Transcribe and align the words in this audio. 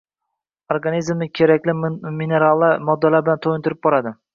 Organizmni 0.75 1.29
kerakli 1.41 1.77
mineral 2.23 2.67
moddalar 2.91 3.27
bilan 3.31 3.45
toʻyintirib 3.49 3.87
boradi 3.89 4.21